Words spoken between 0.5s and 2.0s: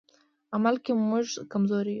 عمل کې موږ کمزوري یو.